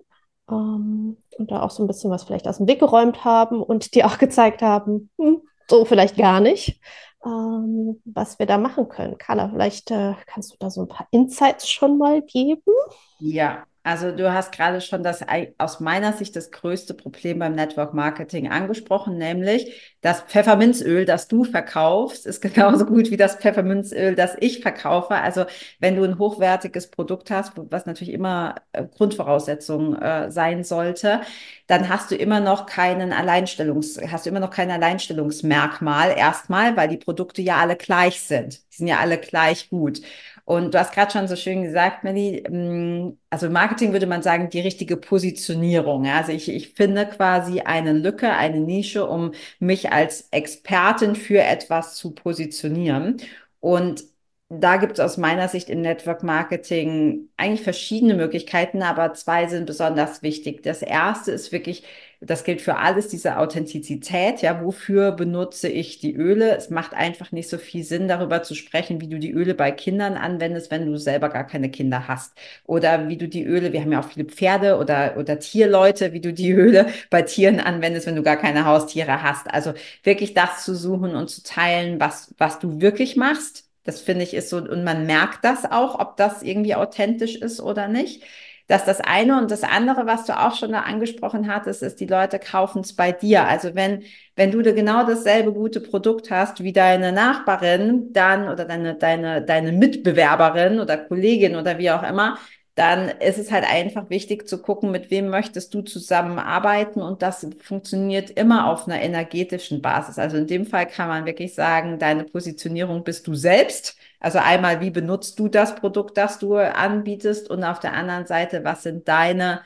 [0.51, 3.95] Ähm, und da auch so ein bisschen was vielleicht aus dem Weg geräumt haben und
[3.95, 6.81] dir auch gezeigt haben, hm, so vielleicht gar nicht,
[7.25, 9.19] ähm, was wir da machen können.
[9.19, 12.73] Carla, vielleicht äh, kannst du da so ein paar Insights schon mal geben?
[13.19, 15.25] Ja, also du hast gerade schon das
[15.57, 21.45] aus meiner Sicht das größte Problem beim Network Marketing angesprochen, nämlich das Pfefferminzöl, das du
[21.45, 25.15] verkaufst, ist genauso gut wie das Pfefferminzöl, das ich verkaufe.
[25.15, 25.47] Also
[25.81, 31.23] wenn du ein hochwertiges Produkt hast, was natürlich immer äh, Grundvoraussetzung äh, sein sollte,
[31.67, 36.89] dann hast du immer noch keinen Alleinstellungs, hast du immer noch kein Alleinstellungsmerkmal erstmal, weil
[36.89, 38.61] die Produkte ja alle gleich sind.
[38.71, 40.03] Die sind ja alle gleich gut.
[40.49, 44.49] Und du hast gerade schon so schön gesagt, Melly, mm, also Marketing würde man sagen,
[44.49, 46.07] die richtige Positionierung.
[46.07, 51.97] Also ich, ich finde quasi eine Lücke, eine Nische, um mich als Expertin für etwas
[51.97, 53.19] zu positionieren.
[53.61, 54.05] Und
[54.49, 59.67] da gibt es aus meiner Sicht im Network Marketing eigentlich verschiedene Möglichkeiten, aber zwei sind
[59.67, 60.63] besonders wichtig.
[60.63, 61.85] Das erste ist wirklich
[62.21, 64.43] das gilt für alles, diese Authentizität.
[64.43, 66.57] Ja, wofür benutze ich die Öle?
[66.57, 69.71] Es macht einfach nicht so viel Sinn, darüber zu sprechen, wie du die Öle bei
[69.71, 72.33] Kindern anwendest, wenn du selber gar keine Kinder hast.
[72.65, 76.21] Oder wie du die Öle, wir haben ja auch viele Pferde oder, oder Tierleute, wie
[76.21, 79.49] du die Öle bei Tieren anwendest, wenn du gar keine Haustiere hast.
[79.53, 83.65] Also wirklich das zu suchen und zu teilen, was, was du wirklich machst.
[83.85, 87.61] Das finde ich ist so, und man merkt das auch, ob das irgendwie authentisch ist
[87.61, 88.23] oder nicht.
[88.69, 89.39] Das ist das eine.
[89.39, 92.95] Und das andere, was du auch schon da angesprochen hattest, ist, die Leute kaufen es
[92.95, 93.47] bei dir.
[93.49, 94.05] Also wenn,
[94.37, 99.43] wenn du da genau dasselbe gute Produkt hast wie deine Nachbarin, dann oder deine, deine,
[99.43, 102.39] deine Mitbewerberin oder Kollegin oder wie auch immer,
[102.75, 107.45] dann ist es halt einfach wichtig zu gucken, mit wem möchtest du zusammenarbeiten und das
[107.61, 110.17] funktioniert immer auf einer energetischen Basis.
[110.19, 114.81] Also in dem Fall kann man wirklich sagen, deine Positionierung bist du selbst also einmal,
[114.81, 117.51] wie benutzt du das Produkt, das du anbietest?
[117.51, 119.63] Und auf der anderen Seite, was sind deine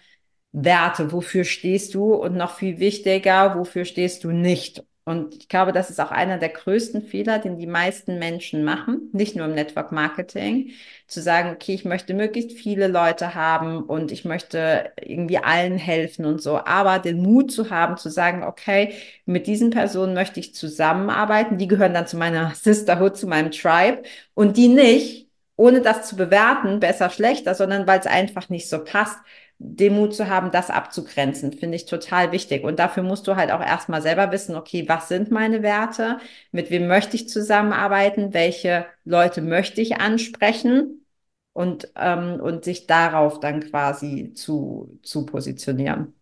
[0.52, 2.14] Werte, wofür stehst du?
[2.14, 4.84] Und noch viel wichtiger, wofür stehst du nicht.
[5.04, 9.10] Und ich glaube, das ist auch einer der größten Fehler, den die meisten Menschen machen,
[9.12, 10.70] nicht nur im Network Marketing,
[11.08, 16.24] zu sagen, okay, ich möchte möglichst viele Leute haben und ich möchte irgendwie allen helfen
[16.24, 18.94] und so, aber den Mut zu haben, zu sagen, okay,
[19.26, 24.02] mit diesen Personen möchte ich zusammenarbeiten, die gehören dann zu meiner Sisterhood, zu meinem Tribe.
[24.34, 28.82] Und die nicht, ohne das zu bewerten, besser, schlechter, sondern weil es einfach nicht so
[28.84, 29.18] passt,
[29.64, 32.64] den Mut zu haben, das abzugrenzen, finde ich total wichtig.
[32.64, 36.18] Und dafür musst du halt auch erstmal selber wissen, okay, was sind meine Werte?
[36.50, 38.34] Mit wem möchte ich zusammenarbeiten?
[38.34, 41.06] Welche Leute möchte ich ansprechen?
[41.54, 46.14] Und, ähm, und sich darauf dann quasi zu, zu positionieren.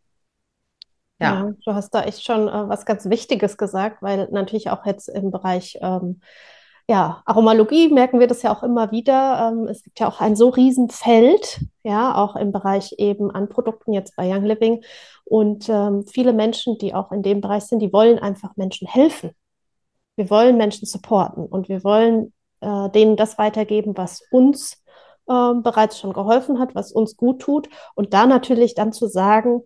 [1.21, 1.47] Ja.
[1.47, 5.09] ja du hast da echt schon äh, was ganz Wichtiges gesagt, weil natürlich auch jetzt
[5.09, 6.21] im Bereich ähm,
[6.91, 9.53] ja, Aromalogie merken wir das ja auch immer wieder.
[9.53, 13.93] Ähm, es gibt ja auch ein so Riesenfeld, ja, auch im Bereich eben an Produkten
[13.93, 14.83] jetzt bei Young Living.
[15.25, 19.31] Und ähm, viele Menschen, die auch in dem Bereich sind, die wollen einfach Menschen helfen.
[20.17, 24.83] Wir wollen Menschen supporten und wir wollen äh, denen das weitergeben, was uns
[25.29, 27.69] äh, bereits schon geholfen hat, was uns gut tut.
[27.95, 29.63] Und da natürlich dann zu sagen,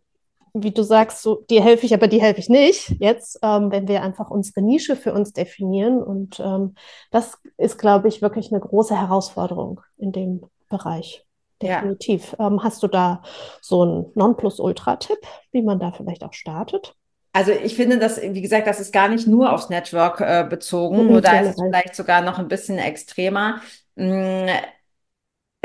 [0.54, 3.88] wie du sagst, so, dir helfe ich, aber die helfe ich nicht jetzt, ähm, wenn
[3.88, 6.00] wir einfach unsere Nische für uns definieren.
[6.00, 6.76] Und ähm,
[7.10, 11.26] das ist, glaube ich, wirklich eine große Herausforderung in dem Bereich.
[11.60, 12.36] Definitiv.
[12.38, 12.46] Ja.
[12.46, 13.22] Ähm, hast du da
[13.60, 15.18] so einen Nonplusultra-Tipp,
[15.50, 16.94] wie man da vielleicht auch startet?
[17.32, 21.08] Also ich finde das, wie gesagt, das ist gar nicht nur aufs Network äh, bezogen,
[21.08, 23.60] mhm, oder ist es vielleicht sogar noch ein bisschen extremer.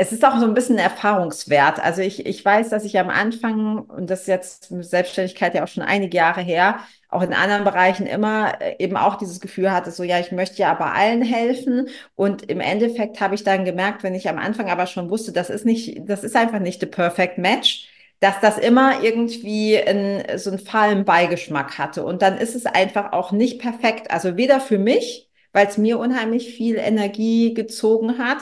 [0.00, 1.78] Es ist auch so ein bisschen Erfahrungswert.
[1.78, 5.68] Also ich, ich weiß, dass ich am Anfang, und das ist jetzt Selbstständigkeit ja auch
[5.68, 6.78] schon einige Jahre her,
[7.10, 10.56] auch in anderen Bereichen immer äh, eben auch dieses Gefühl hatte, so ja, ich möchte
[10.56, 11.90] ja aber allen helfen.
[12.14, 15.50] Und im Endeffekt habe ich dann gemerkt, wenn ich am Anfang aber schon wusste, das
[15.50, 17.86] ist nicht, das ist einfach nicht the perfect match,
[18.20, 22.06] dass das immer irgendwie in, so einen fahlen Beigeschmack hatte.
[22.06, 24.10] Und dann ist es einfach auch nicht perfekt.
[24.10, 28.38] Also weder für mich, weil es mir unheimlich viel Energie gezogen hat,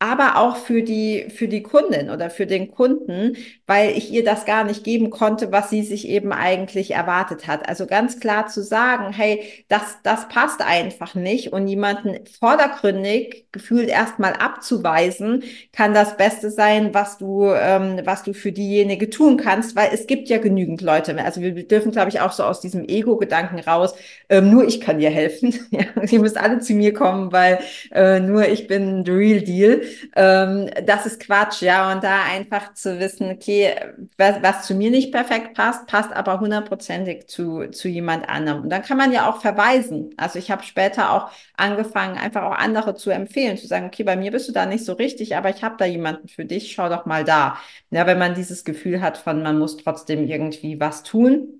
[0.00, 3.36] aber auch für die, für die Kundin oder für den Kunden,
[3.66, 7.68] weil ich ihr das gar nicht geben konnte, was sie sich eben eigentlich erwartet hat.
[7.68, 13.90] Also ganz klar zu sagen, hey, das, das passt einfach nicht und jemanden vordergründig gefühlt
[13.90, 19.76] erstmal abzuweisen, kann das Beste sein, was du, ähm, was du für diejenige tun kannst,
[19.76, 21.22] weil es gibt ja genügend Leute.
[21.22, 23.94] Also wir dürfen, glaube ich, auch so aus diesem Ego-Gedanken raus,
[24.30, 25.52] ähm, nur ich kann dir helfen.
[25.70, 27.58] ja, ihr müsst alle zu mir kommen, weil
[27.92, 29.82] äh, nur ich bin the real deal
[30.16, 31.92] ähm, das ist Quatsch, ja.
[31.92, 33.74] Und da einfach zu wissen, okay,
[34.16, 38.62] was, was zu mir nicht perfekt passt, passt aber hundertprozentig zu, zu jemand anderem.
[38.62, 40.10] Und dann kann man ja auch verweisen.
[40.16, 44.16] Also ich habe später auch angefangen, einfach auch andere zu empfehlen, zu sagen, okay, bei
[44.16, 46.88] mir bist du da nicht so richtig, aber ich habe da jemanden für dich, schau
[46.88, 47.58] doch mal da.
[47.90, 51.59] Ja, wenn man dieses Gefühl hat von, man muss trotzdem irgendwie was tun.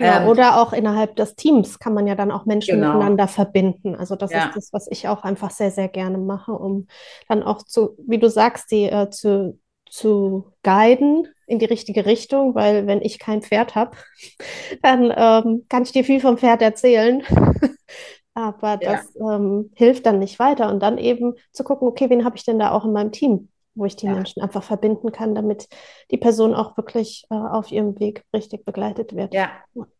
[0.00, 2.94] Ja, ähm, oder auch innerhalb des Teams kann man ja dann auch Menschen genau.
[2.94, 3.94] miteinander verbinden.
[3.94, 4.46] Also das ja.
[4.46, 6.88] ist das, was ich auch einfach sehr, sehr gerne mache, um
[7.28, 12.54] dann auch zu, wie du sagst, die äh, zu, zu guiden in die richtige Richtung,
[12.54, 13.96] weil wenn ich kein Pferd habe,
[14.82, 17.22] dann ähm, kann ich dir viel vom Pferd erzählen.
[18.34, 19.36] Aber das ja.
[19.36, 20.68] ähm, hilft dann nicht weiter.
[20.68, 23.48] Und dann eben zu gucken, okay, wen habe ich denn da auch in meinem Team?
[23.74, 24.14] Wo ich die ja.
[24.14, 25.68] Menschen einfach verbinden kann, damit
[26.10, 29.34] die Person auch wirklich äh, auf ihrem Weg richtig begleitet wird.
[29.34, 29.50] Ja,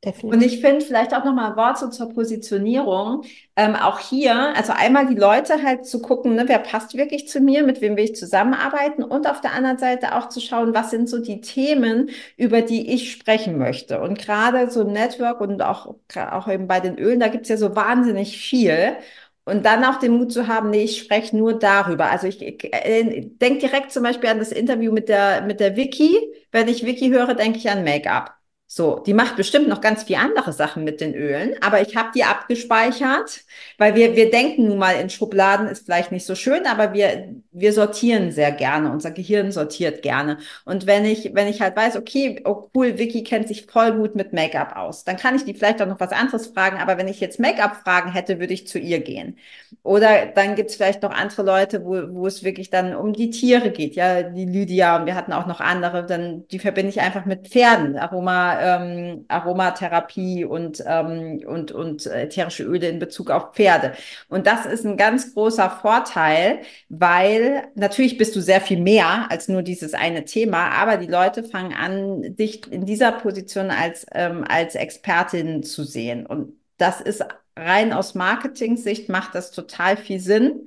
[0.04, 0.32] definitiv.
[0.32, 3.22] Und ich finde vielleicht auch nochmal ein Wort so zur Positionierung.
[3.56, 7.40] Ähm, auch hier, also einmal die Leute halt zu gucken, ne, wer passt wirklich zu
[7.40, 10.90] mir, mit wem will ich zusammenarbeiten und auf der anderen Seite auch zu schauen, was
[10.90, 14.00] sind so die Themen, über die ich sprechen möchte.
[14.00, 17.48] Und gerade so im Network und auch, auch eben bei den Ölen, da gibt es
[17.48, 18.96] ja so wahnsinnig viel.
[19.46, 22.10] Und dann auch den Mut zu haben, nee, ich spreche nur darüber.
[22.10, 25.76] Also ich, ich äh, denke direkt zum Beispiel an das Interview mit der, mit der
[25.76, 26.16] Vicky.
[26.50, 28.34] Wenn ich Vicky höre, denke ich an Make-up.
[28.76, 32.08] So, die macht bestimmt noch ganz viel andere Sachen mit den Ölen, aber ich habe
[32.12, 33.42] die abgespeichert,
[33.78, 37.36] weil wir, wir denken nun mal in Schubladen, ist vielleicht nicht so schön, aber wir,
[37.52, 38.90] wir sortieren sehr gerne.
[38.90, 40.38] Unser Gehirn sortiert gerne.
[40.64, 44.16] Und wenn ich, wenn ich halt weiß, okay, oh cool, Vicky kennt sich voll gut
[44.16, 47.06] mit Make-up aus, dann kann ich die vielleicht auch noch was anderes fragen, aber wenn
[47.06, 49.38] ich jetzt Make-up-Fragen hätte, würde ich zu ihr gehen.
[49.84, 53.70] Oder dann gibt's vielleicht noch andere Leute, wo, wo es wirklich dann um die Tiere
[53.70, 57.24] geht, ja, die Lydia und wir hatten auch noch andere, dann die verbinde ich einfach
[57.24, 63.92] mit Pferden, Aroma ähm, Aromatherapie und, ähm, und, und ätherische Öle in Bezug auf Pferde.
[64.28, 69.48] Und das ist ein ganz großer Vorteil, weil natürlich bist du sehr viel mehr als
[69.48, 74.44] nur dieses eine Thema, aber die Leute fangen an, dich in dieser Position als, ähm,
[74.48, 76.24] als Expertin zu sehen.
[76.26, 77.22] Und das ist
[77.56, 80.66] rein aus Marketing-Sicht macht das total viel Sinn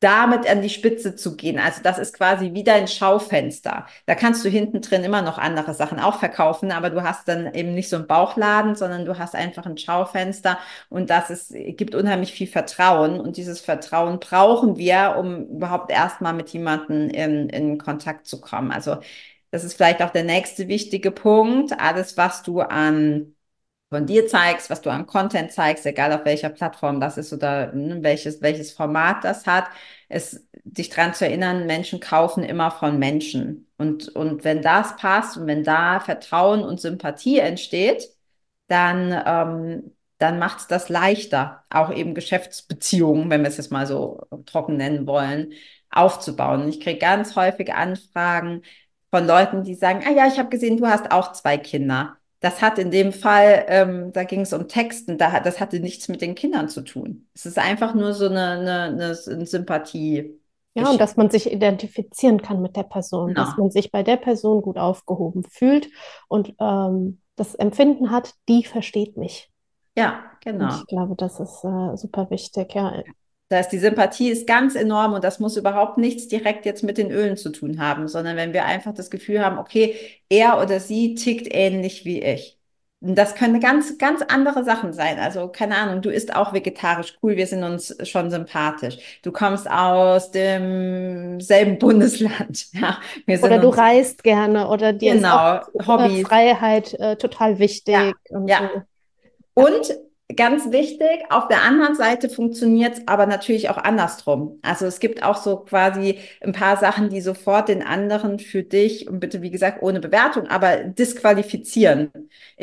[0.00, 1.58] damit an die Spitze zu gehen.
[1.58, 3.86] Also das ist quasi wie dein Schaufenster.
[4.04, 7.54] Da kannst du hinten drin immer noch andere Sachen auch verkaufen, aber du hast dann
[7.54, 10.58] eben nicht so einen Bauchladen, sondern du hast einfach ein Schaufenster
[10.90, 16.34] und das ist, gibt unheimlich viel Vertrauen und dieses Vertrauen brauchen wir, um überhaupt erstmal
[16.34, 18.72] mit jemandem in, in Kontakt zu kommen.
[18.72, 18.98] Also
[19.50, 21.72] das ist vielleicht auch der nächste wichtige Punkt.
[21.78, 23.35] Alles, was du an
[23.96, 27.72] von dir zeigst, was du an Content zeigst, egal auf welcher Plattform das ist oder
[27.72, 29.68] ne, welches, welches Format das hat,
[30.08, 33.70] es, dich dran zu erinnern, Menschen kaufen immer von Menschen.
[33.78, 38.10] Und, und wenn das passt und wenn da Vertrauen und Sympathie entsteht,
[38.68, 43.86] dann, ähm, dann macht es das leichter, auch eben Geschäftsbeziehungen, wenn wir es jetzt mal
[43.86, 45.52] so trocken nennen wollen,
[45.90, 46.68] aufzubauen.
[46.68, 48.62] Ich kriege ganz häufig Anfragen
[49.10, 52.18] von Leuten, die sagen, ah ja, ich habe gesehen, du hast auch zwei Kinder.
[52.46, 56.06] Das hat in dem Fall, ähm, da ging es um Texten, da, das hatte nichts
[56.06, 57.26] mit den Kindern zu tun.
[57.34, 60.38] Es ist einfach nur so eine, eine, eine, Sympathie.
[60.74, 63.40] Ja, und dass man sich identifizieren kann mit der Person, genau.
[63.40, 65.88] dass man sich bei der Person gut aufgehoben fühlt
[66.28, 69.50] und ähm, das Empfinden hat, die versteht mich.
[69.98, 70.66] Ja, genau.
[70.66, 73.02] Und ich glaube, das ist äh, super wichtig, ja.
[73.48, 76.98] Das heißt, die Sympathie ist ganz enorm und das muss überhaupt nichts direkt jetzt mit
[76.98, 79.94] den Ölen zu tun haben, sondern wenn wir einfach das Gefühl haben, okay,
[80.28, 82.56] er oder sie tickt ähnlich wie ich.
[83.00, 85.18] Und das können ganz, ganz andere Sachen sein.
[85.18, 87.14] Also, keine Ahnung, du isst auch vegetarisch.
[87.22, 88.96] Cool, wir sind uns schon sympathisch.
[89.22, 92.66] Du kommst aus demselben Bundesland.
[92.72, 92.98] Ja,
[93.42, 96.26] oder du reist gerne oder dir genau, ist auch Hobbys.
[96.26, 97.94] Freiheit äh, total wichtig.
[97.94, 98.70] Ja, und, ja.
[99.54, 99.66] So.
[99.66, 101.24] und ganz wichtig.
[101.30, 104.58] Auf der anderen Seite funktioniert es aber natürlich auch andersrum.
[104.62, 109.08] Also es gibt auch so quasi ein paar Sachen, die sofort den anderen für dich
[109.08, 112.10] und bitte, wie gesagt, ohne Bewertung, aber disqualifizieren.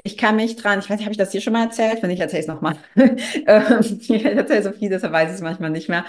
[0.03, 2.01] Ich kann mich dran, ich weiß nicht, habe ich das hier schon mal erzählt?
[2.01, 2.75] Wenn nicht, erzähle ich es nochmal.
[2.95, 6.05] Ähm, ich erzähle so viel, deshalb weiß ich es manchmal nicht mehr.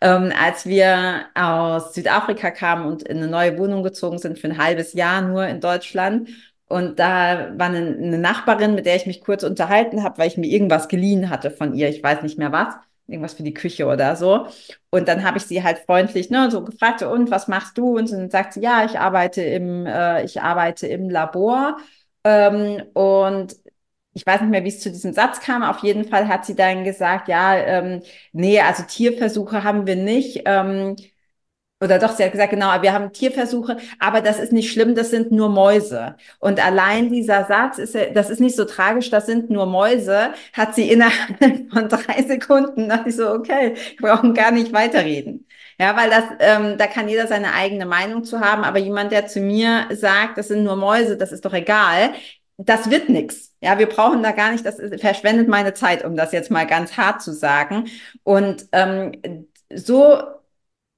[0.00, 4.58] Ähm, als wir aus Südafrika kamen und in eine neue Wohnung gezogen sind für ein
[4.58, 6.28] halbes Jahr nur in Deutschland
[6.68, 10.36] und da war eine, eine Nachbarin, mit der ich mich kurz unterhalten habe, weil ich
[10.36, 11.88] mir irgendwas geliehen hatte von ihr.
[11.88, 12.74] Ich weiß nicht mehr was.
[13.06, 14.46] Irgendwas für die Küche oder so.
[14.90, 17.96] Und dann habe ich sie halt freundlich ne, so gefragt, und was machst du?
[17.96, 21.78] Und dann sagt sie, ja, ich arbeite im, äh, ich arbeite im Labor.
[22.24, 23.56] Ähm, und
[24.12, 25.62] ich weiß nicht mehr, wie es zu diesem Satz kam.
[25.62, 28.02] Auf jeden Fall hat sie dann gesagt, ja, ähm,
[28.32, 30.42] nee, also Tierversuche haben wir nicht.
[30.44, 30.96] Ähm,
[31.80, 35.10] oder doch, sie hat gesagt, genau, wir haben Tierversuche, aber das ist nicht schlimm, das
[35.10, 36.16] sind nur Mäuse.
[36.40, 40.74] Und allein dieser Satz ist, das ist nicht so tragisch, das sind nur Mäuse, hat
[40.74, 41.38] sie innerhalb
[41.72, 45.46] von drei Sekunden, dachte ich so, okay, wir brauchen gar nicht weiterreden.
[45.80, 49.28] Ja, weil das, ähm, da kann jeder seine eigene Meinung zu haben, aber jemand, der
[49.28, 52.12] zu mir sagt, das sind nur Mäuse, das ist doch egal,
[52.56, 53.54] das wird nix.
[53.60, 56.96] Ja, wir brauchen da gar nicht, das verschwendet meine Zeit, um das jetzt mal ganz
[56.96, 57.86] hart zu sagen.
[58.24, 59.12] Und ähm,
[59.72, 60.20] so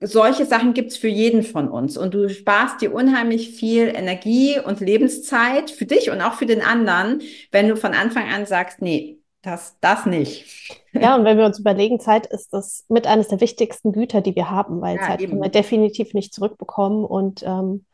[0.01, 4.81] solche Sachen gibt's für jeden von uns und du sparst dir unheimlich viel Energie und
[4.81, 7.21] Lebenszeit für dich und auch für den anderen,
[7.53, 10.47] wenn du von Anfang an sagst, nee, das, das nicht.
[10.93, 14.35] Ja, und wenn wir uns überlegen, Zeit ist das mit eines der wichtigsten Güter, die
[14.35, 15.33] wir haben, weil ja, Zeit eben.
[15.33, 17.85] können wir definitiv nicht zurückbekommen und ähm,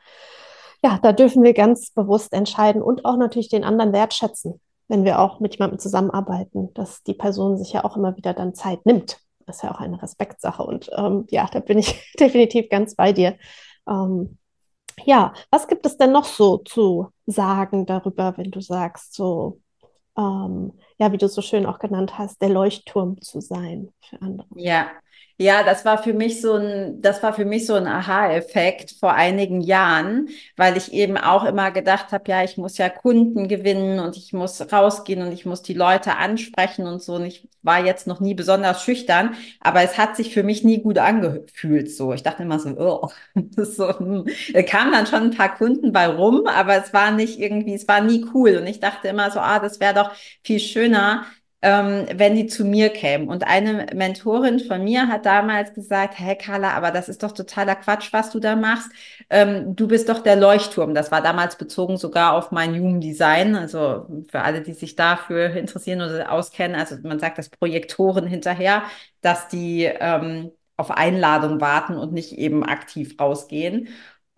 [0.82, 5.18] ja, da dürfen wir ganz bewusst entscheiden und auch natürlich den anderen wertschätzen, wenn wir
[5.18, 9.18] auch mit jemandem zusammenarbeiten, dass die Person sich ja auch immer wieder dann Zeit nimmt
[9.46, 10.62] ist ja auch eine Respektsache.
[10.62, 13.36] Und ähm, ja, da bin ich definitiv ganz bei dir.
[13.88, 14.38] Ähm,
[15.04, 19.60] ja, was gibt es denn noch so zu sagen darüber, wenn du sagst, so,
[20.16, 24.48] ähm, ja, wie du so schön auch genannt hast, der Leuchtturm zu sein für andere?
[24.54, 24.90] Ja,
[25.38, 29.12] ja, das war für mich so ein, das war für mich so ein Aha-Effekt vor
[29.12, 34.00] einigen Jahren, weil ich eben auch immer gedacht habe, ja, ich muss ja Kunden gewinnen
[34.00, 37.16] und ich muss rausgehen und ich muss die Leute ansprechen und so.
[37.16, 40.82] Und ich war jetzt noch nie besonders schüchtern, aber es hat sich für mich nie
[40.82, 41.90] gut angefühlt.
[41.90, 43.10] So, ich dachte immer so, oh,
[43.62, 44.24] so, hm.
[44.66, 48.00] kamen dann schon ein paar Kunden bei rum, aber es war nicht irgendwie, es war
[48.00, 48.56] nie cool.
[48.56, 51.26] Und ich dachte immer so, ah, das wäre doch viel schöner,
[51.62, 53.28] ähm, wenn die zu mir kämen.
[53.28, 57.74] Und eine Mentorin von mir hat damals gesagt, hey Carla, aber das ist doch totaler
[57.76, 58.90] Quatsch, was du da machst.
[59.30, 60.94] Ähm, du bist doch der Leuchtturm.
[60.94, 63.56] Das war damals bezogen sogar auf mein Human Design.
[63.56, 66.78] Also für alle, die sich dafür interessieren oder auskennen.
[66.78, 68.82] Also man sagt das Projektoren hinterher,
[69.22, 73.88] dass die ähm, auf Einladung warten und nicht eben aktiv rausgehen.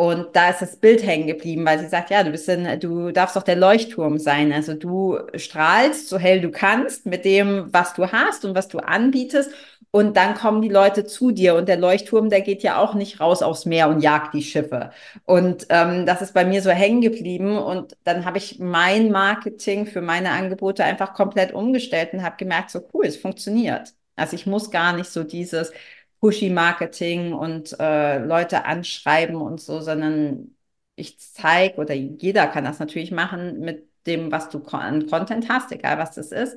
[0.01, 3.11] Und da ist das Bild hängen geblieben, weil sie sagt, ja, du bist ein, du
[3.11, 4.53] darfst doch der Leuchtturm sein.
[4.53, 8.79] Also du strahlst so hell du kannst mit dem, was du hast und was du
[8.79, 9.51] anbietest.
[9.91, 11.57] Und dann kommen die Leute zu dir.
[11.57, 14.91] Und der Leuchtturm, der geht ja auch nicht raus aufs Meer und jagt die Schiffe.
[15.25, 17.59] Und ähm, das ist bei mir so hängen geblieben.
[17.59, 22.71] Und dann habe ich mein Marketing für meine Angebote einfach komplett umgestellt und habe gemerkt,
[22.71, 23.95] so cool, es funktioniert.
[24.15, 25.73] Also ich muss gar nicht so dieses,
[26.21, 30.57] Pushy-Marketing und äh, Leute anschreiben und so, sondern
[30.97, 35.71] ich zeige oder jeder kann das natürlich machen mit dem, was du an Content hast,
[35.73, 36.57] egal was das ist,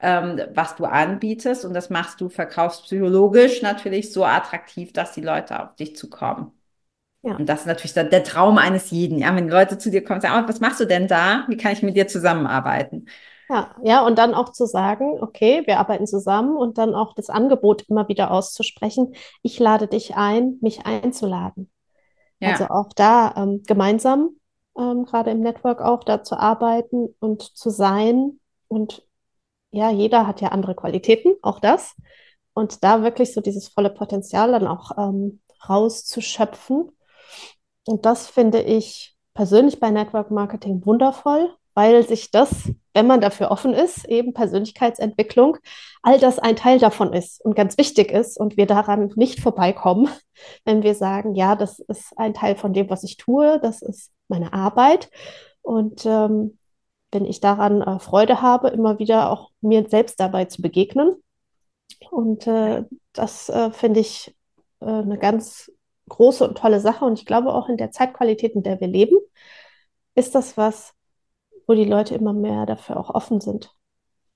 [0.00, 5.62] ähm, was du anbietest und das machst du verkaufspsychologisch natürlich so attraktiv, dass die Leute
[5.62, 6.52] auf dich zukommen.
[7.22, 7.36] Ja.
[7.36, 9.18] Und das ist natürlich der, der Traum eines jeden.
[9.18, 11.44] Ja, wenn Leute zu dir kommen und sagen, oh, was machst du denn da?
[11.48, 13.06] Wie kann ich mit dir zusammenarbeiten?
[13.48, 17.30] Ja, ja, und dann auch zu sagen, okay, wir arbeiten zusammen und dann auch das
[17.30, 19.14] Angebot immer wieder auszusprechen.
[19.42, 21.70] Ich lade dich ein, mich einzuladen.
[22.40, 22.50] Ja.
[22.50, 24.30] Also auch da ähm, gemeinsam,
[24.76, 28.38] ähm, gerade im Network auch, da zu arbeiten und zu sein.
[28.68, 29.06] Und
[29.70, 31.96] ja, jeder hat ja andere Qualitäten, auch das.
[32.52, 36.90] Und da wirklich so dieses volle Potenzial dann auch ähm, rauszuschöpfen.
[37.86, 43.52] Und das finde ich persönlich bei Network Marketing wundervoll, weil sich das, wenn man dafür
[43.52, 45.58] offen ist, eben Persönlichkeitsentwicklung,
[46.02, 50.08] all das ein Teil davon ist und ganz wichtig ist und wir daran nicht vorbeikommen,
[50.64, 54.10] wenn wir sagen, ja, das ist ein Teil von dem, was ich tue, das ist
[54.26, 55.08] meine Arbeit
[55.62, 56.58] und ähm,
[57.12, 61.14] wenn ich daran äh, Freude habe, immer wieder auch mir selbst dabei zu begegnen.
[62.10, 64.34] Und äh, das äh, finde ich
[64.80, 65.70] äh, eine ganz
[66.08, 67.04] große und tolle Sache.
[67.04, 69.16] Und ich glaube auch in der Zeitqualität, in der wir leben,
[70.16, 70.97] ist das was,
[71.68, 73.72] wo die Leute immer mehr dafür auch offen sind.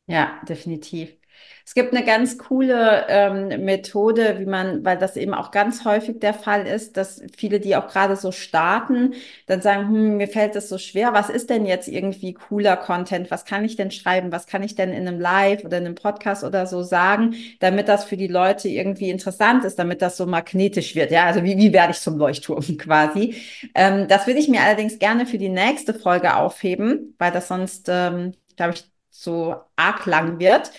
[0.07, 1.17] Ja, definitiv.
[1.65, 6.19] Es gibt eine ganz coole ähm, Methode, wie man, weil das eben auch ganz häufig
[6.19, 9.15] der Fall ist, dass viele, die auch gerade so starten,
[9.47, 11.13] dann sagen, hm, mir fällt das so schwer.
[11.13, 13.31] Was ist denn jetzt irgendwie cooler Content?
[13.31, 14.33] Was kann ich denn schreiben?
[14.33, 17.89] Was kann ich denn in einem Live oder in einem Podcast oder so sagen, damit
[17.89, 21.11] das für die Leute irgendwie interessant ist, damit das so magnetisch wird?
[21.11, 23.37] Ja, also wie, wie werde ich zum Leuchtturm quasi?
[23.75, 27.89] Ähm, das würde ich mir allerdings gerne für die nächste Folge aufheben, weil das sonst,
[27.89, 30.71] ähm, glaube ich, so arg lang wird.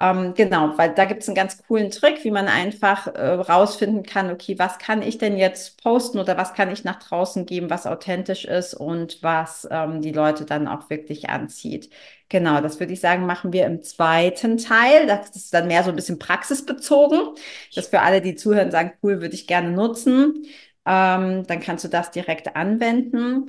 [0.00, 4.02] Ähm, genau, weil da gibt es einen ganz coolen Trick, wie man einfach äh, rausfinden
[4.04, 7.68] kann, okay, was kann ich denn jetzt posten oder was kann ich nach draußen geben,
[7.68, 11.90] was authentisch ist und was ähm, die Leute dann auch wirklich anzieht.
[12.30, 15.06] Genau, das würde ich sagen, machen wir im zweiten Teil.
[15.06, 17.34] Das ist dann mehr so ein bisschen praxisbezogen.
[17.74, 20.46] Das für alle, die zuhören, sagen, cool, würde ich gerne nutzen.
[20.86, 23.46] Ähm, dann kannst du das direkt anwenden.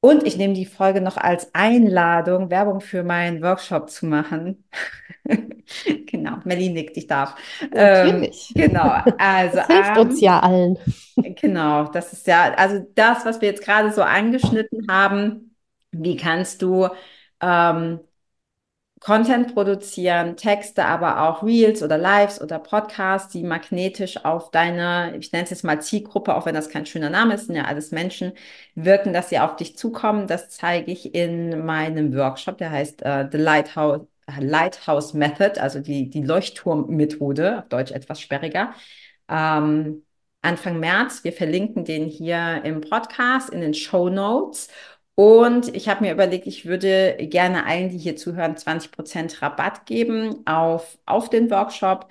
[0.00, 4.64] Und ich nehme die Folge noch als Einladung, Werbung für meinen Workshop zu machen.
[6.06, 7.36] genau, Melly nickt, ich darf.
[7.70, 8.52] Natürlich.
[8.54, 9.56] Ähm, genau, also.
[9.58, 10.78] Das hilft ähm, uns ja allen.
[11.16, 15.54] Genau, das ist ja, also das, was wir jetzt gerade so angeschnitten haben,
[15.92, 16.88] wie kannst du
[17.42, 18.00] ähm,
[19.00, 25.32] Content produzieren, Texte, aber auch Reels oder Lives oder Podcasts, die magnetisch auf deine, ich
[25.32, 27.92] nenne es jetzt mal Zielgruppe, auch wenn das kein schöner Name ist, sind ja alles
[27.92, 28.32] Menschen,
[28.74, 30.26] wirken, dass sie auf dich zukommen.
[30.26, 34.02] Das zeige ich in meinem Workshop, der heißt uh, The Lighthouse,
[34.38, 38.74] Lighthouse Method, also die, die Leuchtturm-Methode, auf Deutsch etwas sperriger.
[39.30, 40.04] Ähm,
[40.42, 41.22] Anfang März.
[41.22, 44.68] Wir verlinken den hier im Podcast in den Show Notes.
[45.20, 50.46] Und ich habe mir überlegt, ich würde gerne allen, die hier zuhören, 20% Rabatt geben
[50.46, 52.08] auf, auf den Workshop.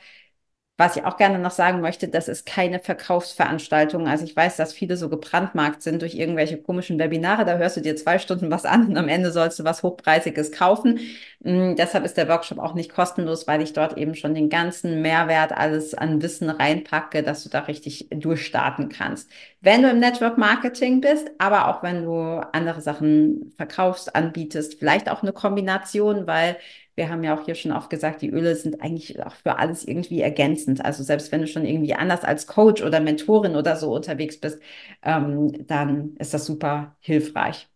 [0.80, 4.08] Was ich auch gerne noch sagen möchte, das ist keine Verkaufsveranstaltung.
[4.08, 7.44] Also ich weiß, dass viele so gebrandmarkt sind durch irgendwelche komischen Webinare.
[7.44, 10.54] Da hörst du dir zwei Stunden was an und am Ende sollst du was Hochpreisiges
[10.54, 11.02] kaufen.
[11.42, 15.02] Mm, deshalb ist der Workshop auch nicht kostenlos, weil ich dort eben schon den ganzen
[15.02, 19.30] Mehrwert, alles an Wissen reinpacke, dass du da richtig durchstarten kannst.
[19.60, 25.10] Wenn du im Network Marketing bist, aber auch wenn du andere Sachen verkaufst, anbietest, vielleicht
[25.10, 26.56] auch eine Kombination, weil
[27.00, 29.86] wir haben ja auch hier schon oft gesagt, die Öle sind eigentlich auch für alles
[29.86, 30.84] irgendwie ergänzend.
[30.84, 34.62] Also selbst wenn du schon irgendwie anders als Coach oder Mentorin oder so unterwegs bist,
[35.04, 37.70] ähm, dann ist das super hilfreich.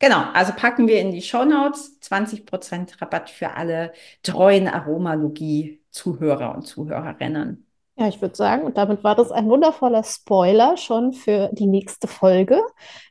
[0.00, 3.92] Genau, also packen wir in die Show Notes 20% Rabatt für alle
[4.24, 7.67] treuen Aromalogie-Zuhörer und Zuhörerinnen.
[7.98, 12.06] Ja, ich würde sagen, und damit war das ein wundervoller Spoiler schon für die nächste
[12.06, 12.60] Folge.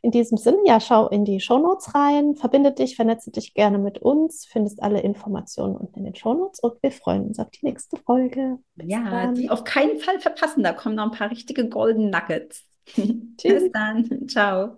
[0.02, 4.00] In diesem Sinne, ja, schau in die Shownotes rein, verbinde dich, vernetze dich gerne mit
[4.00, 7.98] uns, findest alle Informationen unten in den Shownotes und wir freuen uns auf die nächste
[7.98, 8.60] Folge.
[8.76, 9.36] Bis ja, dann.
[9.36, 12.64] die auf keinen Fall verpassen, da kommen noch ein paar richtige Golden Nuggets.
[12.96, 13.36] Tschüss.
[13.38, 14.78] Bis dann, ciao.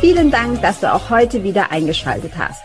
[0.00, 2.64] Vielen Dank, dass du auch heute wieder eingeschaltet hast.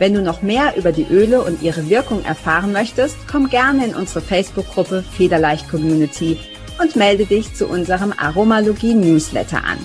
[0.00, 3.94] Wenn du noch mehr über die Öle und ihre Wirkung erfahren möchtest, komm gerne in
[3.94, 6.38] unsere Facebook-Gruppe Federleicht Community
[6.80, 9.76] und melde dich zu unserem Aromalogie Newsletter an.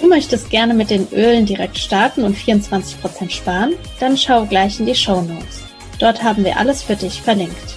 [0.00, 3.74] Du möchtest gerne mit den Ölen direkt starten und 24% sparen?
[4.00, 5.62] Dann schau gleich in die Show Notes.
[6.00, 7.76] Dort haben wir alles für dich verlinkt.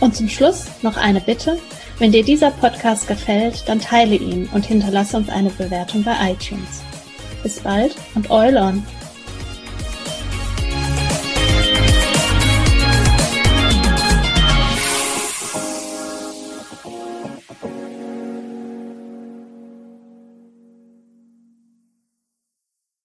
[0.00, 1.58] Und zum Schluss noch eine Bitte.
[1.98, 6.80] Wenn dir dieser Podcast gefällt, dann teile ihn und hinterlasse uns eine Bewertung bei iTunes.
[7.42, 8.82] Bis bald und Eulon!